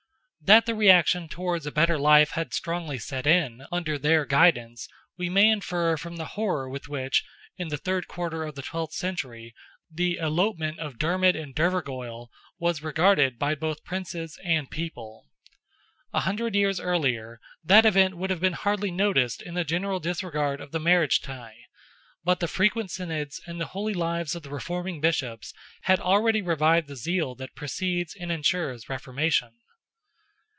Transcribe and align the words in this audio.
That 0.43 0.65
the 0.65 0.75
reaction 0.75 1.29
towards 1.29 1.65
a 1.65 1.71
better 1.71 1.97
life 1.97 2.31
had 2.31 2.53
strongly 2.53 2.97
set 2.97 3.25
in, 3.25 3.65
under 3.71 3.97
their 3.97 4.25
guidance, 4.25 4.89
we 5.15 5.29
may 5.29 5.47
infer 5.47 5.95
from 5.95 6.17
the 6.17 6.25
horror 6.25 6.67
with 6.67 6.89
which, 6.89 7.23
in 7.57 7.69
the 7.69 7.77
third 7.77 8.09
quarter 8.09 8.43
of 8.43 8.55
the 8.55 8.61
twelfth 8.63 8.93
century, 8.93 9.53
the 9.89 10.17
elopement 10.17 10.79
of 10.79 10.97
Dermid 10.97 11.37
and 11.37 11.55
Dervorgoil 11.55 12.29
was 12.59 12.83
regarded 12.83 13.39
by 13.39 13.55
both 13.55 13.85
Princes 13.85 14.37
and 14.43 14.69
People. 14.69 15.29
A 16.11 16.21
hundred 16.21 16.53
years 16.53 16.81
earlier, 16.81 17.39
that 17.63 17.85
event 17.85 18.17
would 18.17 18.31
have 18.31 18.41
been 18.41 18.53
hardly 18.53 18.91
noticed 18.91 19.41
in 19.41 19.53
the 19.53 19.63
general 19.63 20.01
disregard 20.01 20.59
of 20.59 20.71
the 20.71 20.81
marriage 20.81 21.21
tie, 21.21 21.59
but 22.25 22.41
the 22.41 22.47
frequent 22.47 22.91
Synods, 22.91 23.39
and 23.45 23.61
the 23.61 23.67
holy 23.67 23.93
lives 23.93 24.35
of 24.35 24.43
the 24.43 24.49
reforming 24.49 24.99
Bishops, 24.99 25.53
had 25.83 26.01
already 26.01 26.41
revived 26.41 26.89
the 26.89 26.97
zeal 26.97 27.35
that 27.35 27.55
precedes 27.55 28.15
and 28.19 28.31
ensures 28.33 28.89
reformation. 28.89 29.53